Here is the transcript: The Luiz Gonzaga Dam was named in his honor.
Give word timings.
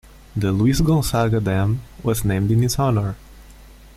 The 0.35 0.51
Luiz 0.51 0.81
Gonzaga 0.81 1.39
Dam 1.39 1.81
was 2.01 2.25
named 2.25 2.49
in 2.49 2.63
his 2.63 2.79
honor. 2.79 3.15